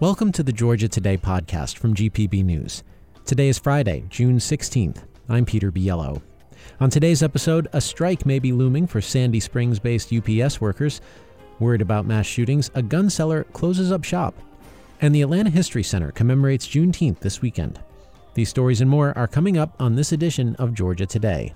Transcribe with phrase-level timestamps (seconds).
[0.00, 2.84] Welcome to the Georgia Today podcast from GPB News.
[3.26, 5.02] Today is Friday, June 16th.
[5.28, 6.22] I'm Peter Biello.
[6.80, 11.02] On today's episode, a strike may be looming for Sandy Springs based UPS workers.
[11.58, 14.34] Worried about mass shootings, a gun seller closes up shop.
[15.02, 17.78] And the Atlanta History Center commemorates Juneteenth this weekend.
[18.32, 21.52] These stories and more are coming up on this edition of Georgia Today.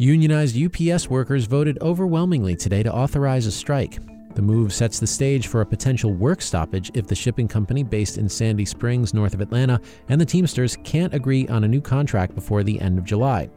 [0.00, 3.98] Unionized UPS workers voted overwhelmingly today to authorize a strike.
[4.36, 8.16] The move sets the stage for a potential work stoppage if the shipping company based
[8.16, 12.36] in Sandy Springs, north of Atlanta, and the Teamsters can't agree on a new contract
[12.36, 13.48] before the end of July.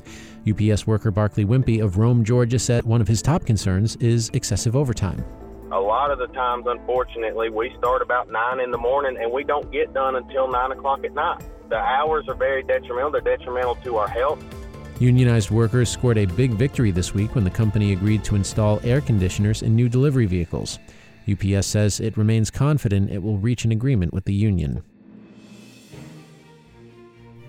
[0.50, 4.76] UPS worker Barclay Wimpy of Rome, Georgia said one of his top concerns is excessive
[4.76, 5.24] overtime.
[5.72, 9.44] A lot of the times, unfortunately, we start about 9 in the morning and we
[9.44, 11.44] don't get done until 9 o'clock at night.
[11.70, 13.12] The hours are very detrimental.
[13.12, 14.44] They're detrimental to our health
[15.02, 19.02] Unionized workers scored a big victory this week when the company agreed to install air
[19.02, 20.78] conditioners in new delivery vehicles.
[21.28, 24.84] UPS says it remains confident it will reach an agreement with the union.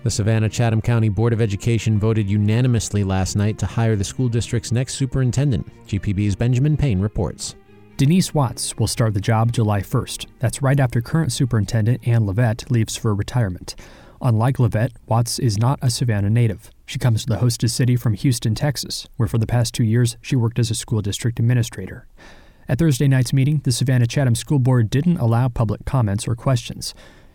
[0.03, 4.29] The Savannah Chatham County Board of Education voted unanimously last night to hire the school
[4.29, 5.67] district's next superintendent.
[5.85, 7.53] GPB's Benjamin Payne reports.
[7.97, 10.25] Denise Watts will start the job July 1st.
[10.39, 13.75] That's right after current superintendent Ann Levett leaves for retirement.
[14.25, 16.71] Unlike Levett, Watts is not a Savannah native.
[16.85, 20.15] She comes to the hostess city from Houston, Texas, where for the past two years
[20.21, 22.07] she worked as a school district administrator.
[22.69, 26.93] At Thursday night's meeting, the Savannah Chatham School Board didn't allow public comments or questions.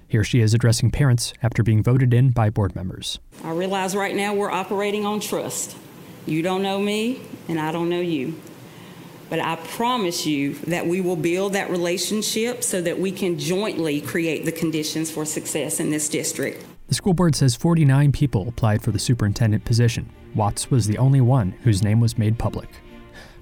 [0.08, 3.18] Here she is addressing parents after being voted in by board members.
[3.44, 5.76] I realize right now we're operating on trust.
[6.24, 8.40] You don't know me, and I don't know you.
[9.28, 14.00] But I promise you that we will build that relationship so that we can jointly
[14.00, 16.64] create the conditions for success in this district.
[16.88, 20.10] The school board says 49 people applied for the superintendent position.
[20.34, 22.70] Watts was the only one whose name was made public.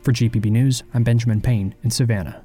[0.02, 2.44] For GPB News, I'm Benjamin Payne in Savannah.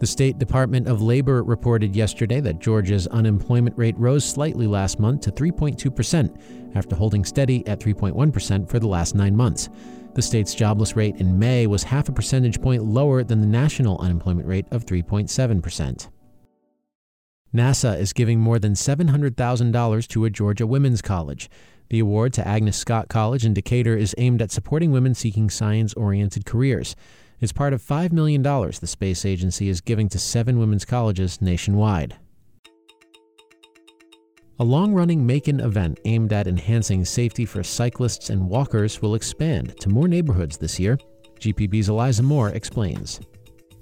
[0.00, 5.22] The State Department of Labor reported yesterday that Georgia's unemployment rate rose slightly last month
[5.22, 9.68] to 3.2% after holding steady at 3.1% for the last nine months.
[10.14, 13.98] The state's jobless rate in May was half a percentage point lower than the national
[14.00, 16.08] unemployment rate of 3.7%.
[17.56, 21.48] NASA is giving more than $700,000 to a Georgia women's college.
[21.88, 25.94] The award to Agnes Scott College in Decatur is aimed at supporting women seeking science
[25.94, 26.94] oriented careers.
[27.40, 32.16] It's part of $5 million the space agency is giving to seven women's colleges nationwide.
[34.58, 39.78] A long running Macon event aimed at enhancing safety for cyclists and walkers will expand
[39.80, 40.98] to more neighborhoods this year.
[41.40, 43.20] GPB's Eliza Moore explains.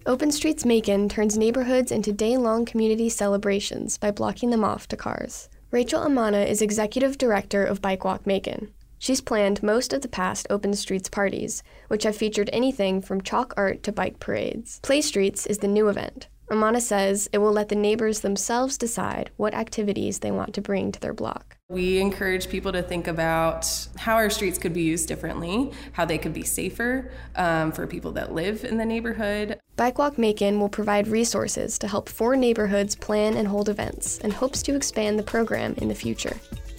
[0.07, 4.99] Open Streets Macon turns neighborhoods into day long community celebrations by blocking them off to
[4.99, 5.49] cars.
[5.71, 8.71] Rachel Umana is executive director of Bike Walk Macon.
[8.99, 13.55] She's planned most of the past Open Streets parties, which have featured anything from chalk
[13.57, 14.79] art to bike parades.
[14.81, 16.29] Play Streets is the new event.
[16.51, 20.93] Umana says it will let the neighbors themselves decide what activities they want to bring
[20.93, 21.57] to their block.
[21.71, 23.67] We encourage people to think about
[23.97, 28.13] how our streets could be used differently, how they could be safer um, for people
[28.13, 29.59] that live in the neighborhood.
[29.77, 34.33] Bike Walk Macon will provide resources to help four neighborhoods plan and hold events and
[34.33, 36.37] hopes to expand the program in the future.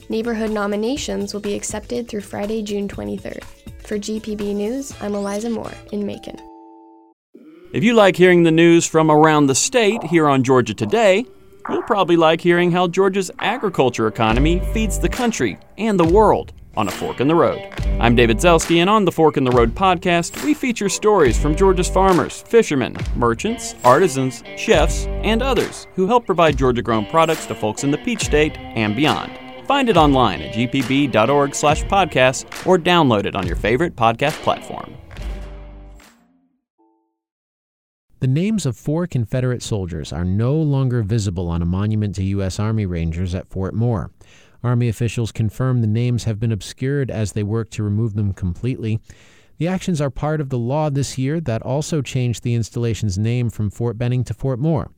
[0.07, 3.43] Neighborhood nominations will be accepted through Friday, June 23rd.
[3.79, 6.39] For GPB News, I'm Eliza Moore in Macon.
[7.73, 11.25] If you like hearing the news from around the state here on Georgia Today,
[11.67, 16.87] you'll probably like hearing how Georgia's agriculture economy feeds the country and the world on
[16.87, 17.61] A Fork in the Road.
[17.99, 21.55] I'm David Zelski, and on the Fork in the Road podcast, we feature stories from
[21.55, 27.55] Georgia's farmers, fishermen, merchants, artisans, chefs, and others who help provide Georgia grown products to
[27.55, 29.31] folks in the Peach State and beyond.
[29.67, 34.95] Find it online at gpb.org slash podcast or download it on your favorite podcast platform.
[38.21, 42.59] The names of four Confederate soldiers are no longer visible on a monument to U.S.
[42.59, 44.09] Army Rangers at Fort Moore.
[44.65, 48.99] Army officials confirm the names have been obscured as they work to remove them completely.
[49.59, 53.51] The actions are part of the law this year that also changed the installation's name
[53.51, 54.89] from Fort Benning to Fort Moore.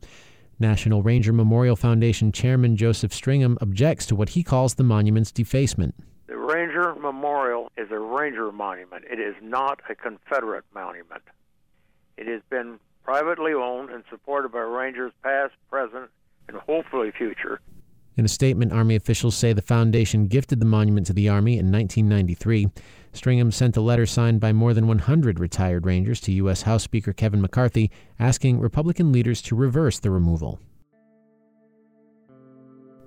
[0.57, 5.93] National Ranger Memorial Foundation Chairman Joseph Stringham objects to what he calls the monument's defacement.
[6.27, 9.03] The Ranger Memorial is a Ranger monument.
[9.11, 11.23] It is not a Confederate monument.
[12.15, 16.09] It has been privately owned and supported by Rangers past, present,
[16.47, 17.59] and hopefully future.
[18.17, 21.71] In a statement, Army officials say the foundation gifted the monument to the Army in
[21.71, 22.67] 1993.
[23.13, 26.63] Stringham sent a letter signed by more than 100 retired Rangers to U.S.
[26.63, 30.59] House Speaker Kevin McCarthy asking Republican leaders to reverse the removal.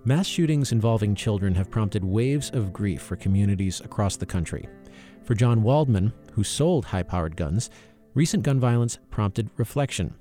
[0.05, 4.69] Mass shootings involving children have prompted waves of grief for communities across the country.
[5.25, 7.69] For John Waldman, who sold high powered guns,
[8.15, 10.15] recent gun violence prompted reflection.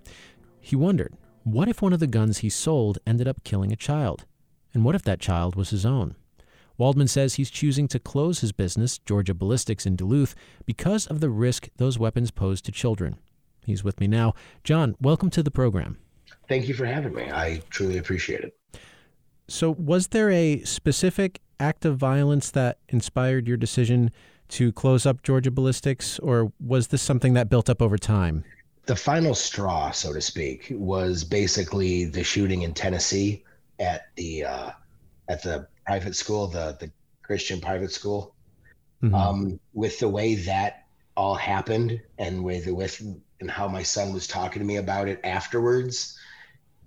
[0.60, 1.14] He wondered
[1.44, 4.26] what if one of the guns he sold ended up killing a child?
[4.74, 6.16] And what if that child was his own?
[6.78, 10.34] Waldman says he's choosing to close his business, Georgia Ballistics in Duluth,
[10.66, 13.18] because of the risk those weapons pose to children.
[13.66, 14.34] He's with me now.
[14.64, 15.98] John, welcome to the program.
[16.48, 17.30] Thank you for having me.
[17.32, 18.56] I truly appreciate it.
[19.48, 24.12] So, was there a specific act of violence that inspired your decision
[24.50, 28.44] to close up Georgia Ballistics, or was this something that built up over time?
[28.86, 33.44] The final straw, so to speak, was basically the shooting in Tennessee
[33.80, 34.72] at the uh,
[35.28, 36.92] at the private school, the the
[37.22, 38.36] Christian private school.
[39.04, 39.16] Mm-hmm.
[39.16, 43.02] Um, with the way that all happened, and with with
[43.40, 46.18] and how my son was talking to me about it afterwards,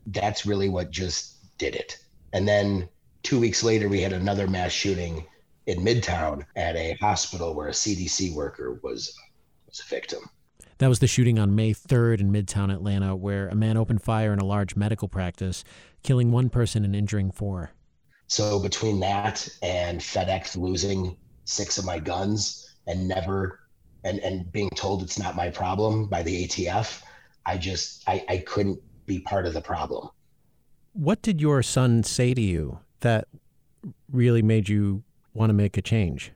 [0.07, 1.99] that's really what just did it.
[2.33, 2.89] And then
[3.23, 5.25] two weeks later, we had another mass shooting
[5.67, 9.17] in Midtown at a hospital where a CDC worker was
[9.67, 10.29] was a victim.
[10.83, 14.33] That was the shooting on May 3rd in Midtown Atlanta, where a man opened fire
[14.33, 15.63] in a large medical practice,
[16.03, 17.71] killing one person and injuring four.
[18.27, 23.61] So between that and FedEx losing six of my guns and never
[24.03, 27.01] and and being told it's not my problem by the ATF,
[27.47, 30.09] I just I, I couldn't be part of the problem.
[30.95, 33.29] What did your son say to you that
[34.11, 36.33] really made you want to make a change?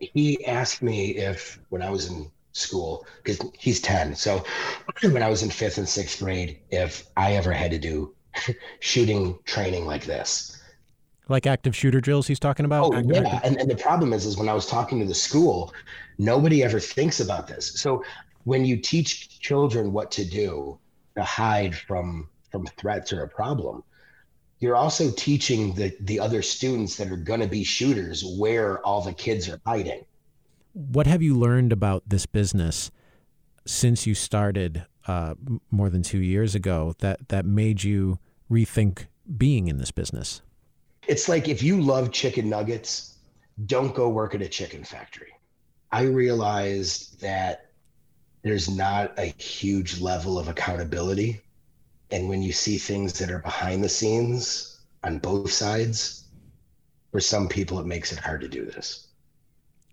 [0.00, 4.14] He asked me if when I was in school, because he's 10.
[4.14, 4.42] So
[5.02, 8.14] when I was in fifth and sixth grade, if I ever had to do
[8.80, 10.60] shooting training like this.
[11.28, 12.92] Like active shooter drills he's talking about?
[12.92, 13.40] Oh, yeah.
[13.44, 15.72] And, and the problem is, is when I was talking to the school,
[16.18, 17.80] nobody ever thinks about this.
[17.80, 18.04] So
[18.44, 20.78] when you teach children what to do
[21.16, 23.82] to hide from from threats or a problem,
[24.60, 29.00] you're also teaching the the other students that are going to be shooters where all
[29.00, 30.04] the kids are hiding.
[30.74, 32.90] What have you learned about this business
[33.64, 35.34] since you started uh,
[35.70, 38.18] more than two years ago that that made you
[38.50, 39.06] rethink
[39.36, 40.42] being in this business?
[41.06, 43.18] It's like if you love chicken nuggets,
[43.66, 45.32] don't go work at a chicken factory.
[45.92, 47.70] I realized that
[48.42, 51.40] there's not a huge level of accountability
[52.10, 56.24] and when you see things that are behind the scenes on both sides,
[57.10, 59.08] for some people, it makes it hard to do this.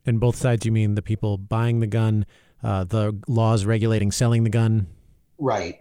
[0.06, 2.26] And both sides, you mean the people buying the gun,
[2.64, 4.88] uh, the laws regulating selling the gun?
[5.38, 5.80] Right.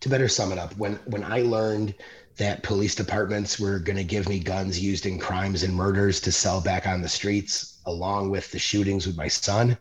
[0.00, 1.94] To better sum it up, when when I learned
[2.36, 6.30] that police departments were going to give me guns used in crimes and murders to
[6.30, 9.76] sell back on the streets, along with the shootings with my son,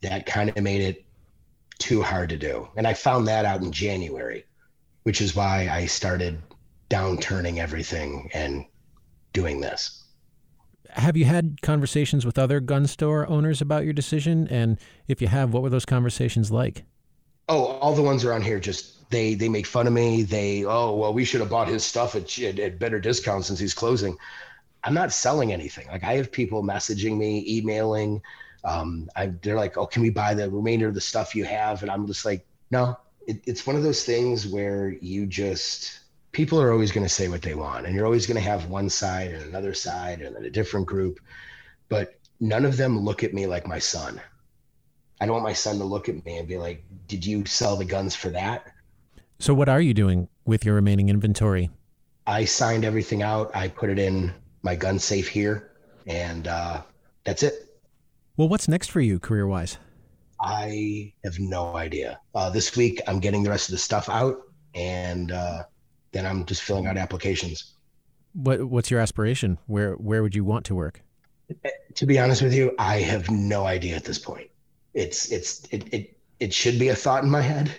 [0.00, 1.04] that kind of made it
[1.78, 2.68] too hard to do.
[2.76, 4.44] And I found that out in January
[5.02, 6.40] which is why I started
[6.88, 8.64] downturning everything and
[9.32, 10.01] doing this.
[10.92, 14.46] Have you had conversations with other gun store owners about your decision?
[14.48, 14.78] And
[15.08, 16.84] if you have, what were those conversations like?
[17.48, 20.22] Oh, all the ones around here just they they make fun of me.
[20.22, 23.58] They oh well, we should have bought his stuff at, at, at better discounts since
[23.58, 24.16] he's closing.
[24.84, 25.86] I'm not selling anything.
[25.88, 28.20] Like I have people messaging me, emailing.
[28.64, 31.82] Um, I, they're like, "Oh, can we buy the remainder of the stuff you have?"
[31.82, 32.96] And I'm just like, "No,
[33.26, 36.00] it, it's one of those things where you just
[36.32, 38.66] people are always going to say what they want and you're always going to have
[38.66, 41.20] one side and another side and then a different group
[41.88, 44.20] but none of them look at me like my son.
[45.20, 47.76] I don't want my son to look at me and be like did you sell
[47.76, 48.72] the guns for that?
[49.38, 51.70] So what are you doing with your remaining inventory?
[52.26, 53.50] I signed everything out.
[53.54, 55.72] I put it in my gun safe here
[56.06, 56.82] and uh,
[57.24, 57.78] that's it.
[58.36, 59.78] Well what's next for you career wise
[60.42, 62.18] I have no idea.
[62.34, 64.40] Uh, this week, I'm getting the rest of the stuff out,
[64.74, 65.62] and uh,
[66.12, 67.72] then I'm just filling out applications.
[68.34, 69.58] What What's your aspiration?
[69.66, 71.02] Where Where would you want to work?
[71.94, 74.48] To be honest with you, I have no idea at this point.
[74.94, 77.70] It's it's it it, it should be a thought in my head,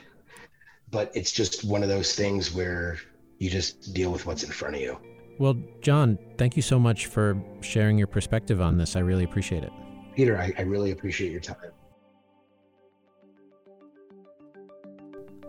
[0.91, 2.99] but it's just one of those things where
[3.39, 4.97] you just deal with what's in front of you.
[5.39, 8.95] Well, John, thank you so much for sharing your perspective on this.
[8.95, 9.71] I really appreciate it.
[10.15, 11.71] Peter, I, I really appreciate your time.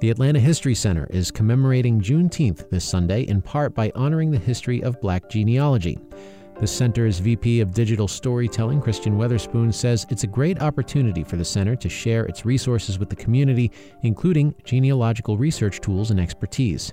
[0.04, 4.82] The Atlanta History Center is commemorating Juneteenth this Sunday in part by honoring the history
[4.82, 5.98] of black genealogy.
[6.60, 11.44] The center's VP of Digital Storytelling, Christian Weatherspoon, says it's a great opportunity for the
[11.46, 16.92] center to share its resources with the community, including genealogical research tools and expertise.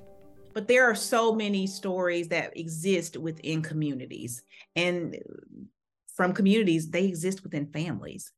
[0.54, 4.42] But there are so many stories that exist within communities.
[4.78, 5.18] And
[6.16, 8.32] from communities, they exist within families.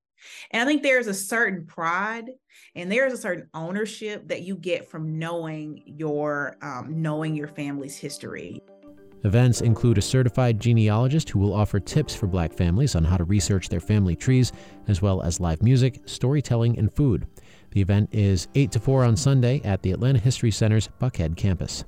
[0.52, 2.30] And I think there's a certain pride
[2.76, 7.98] and there's a certain ownership that you get from knowing your um, knowing your family's
[7.98, 8.62] history.
[9.26, 13.24] Events include a certified genealogist who will offer tips for black families on how to
[13.24, 14.52] research their family trees,
[14.90, 17.26] as well as live music, storytelling, and food.
[17.72, 21.86] The event is 8 to 4 on Sunday at the Atlanta History Center's Buckhead campus.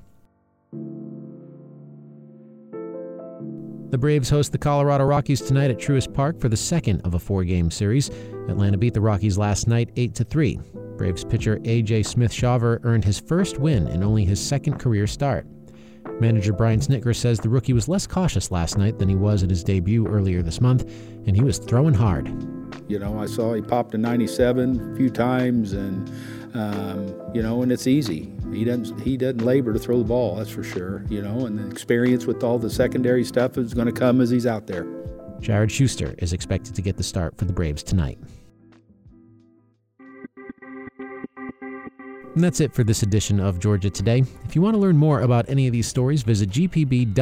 [3.95, 7.19] The Braves host the Colorado Rockies tonight at Truist Park for the second of a
[7.19, 8.09] four-game series.
[8.49, 10.59] Atlanta beat the Rockies last night 8 to 3.
[10.97, 15.47] Braves pitcher AJ Smith-Shawver earned his first win in only his second career start.
[16.19, 19.49] Manager Brian Snitker says the rookie was less cautious last night than he was at
[19.49, 20.83] his debut earlier this month,
[21.25, 22.27] and he was throwing hard.
[22.87, 26.09] You know, I saw he popped a 97 a few times, and
[26.53, 28.31] um, you know, and it's easy.
[28.51, 31.03] He doesn't he doesn't labor to throw the ball, that's for sure.
[31.09, 34.29] You know, and the experience with all the secondary stuff is going to come as
[34.29, 34.85] he's out there.
[35.39, 38.17] Jared Shuster is expected to get the start for the Braves tonight.
[42.35, 44.23] And that's it for this edition of Georgia Today.
[44.43, 47.19] If you want to learn more about any of these stories, visit gpb.org/news.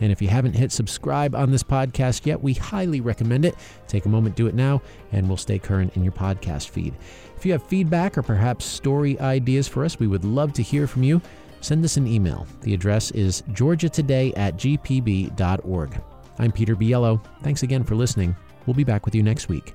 [0.00, 3.54] And if you haven't hit subscribe on this podcast yet, we highly recommend it.
[3.86, 6.94] Take a moment, do it now, and we'll stay current in your podcast feed.
[7.36, 10.86] If you have feedback or perhaps story ideas for us, we would love to hear
[10.86, 11.20] from you.
[11.60, 12.46] Send us an email.
[12.62, 16.02] The address is georgiatoday at gpb.org.
[16.38, 17.22] I'm Peter Biello.
[17.42, 18.34] Thanks again for listening.
[18.66, 19.74] We'll be back with you next week.